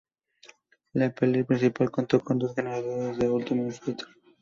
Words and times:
La 0.95 1.13
pelea 1.13 1.45
principal 1.45 1.91
contó 1.91 2.19
con 2.21 2.39
dos 2.39 2.55
ganadores 2.55 2.89
del 3.19 3.19
The 3.19 3.27
Ultimate 3.29 3.71
Fighter. 3.73 4.07